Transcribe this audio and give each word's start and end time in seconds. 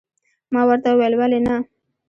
ما 0.53 0.61
ورته 0.67 0.87
وویل، 0.91 1.13
ولې 1.17 1.39
نه. 1.45 1.55